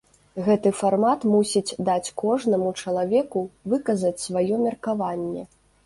Гэты 0.45 0.71
фармат 0.77 1.27
мусіць 1.33 1.75
даць 1.91 2.13
кожнаму 2.23 2.73
чалавеку 2.83 3.47
выказаць 3.75 4.17
сваё 4.27 4.55
меркаванне. 4.67 5.51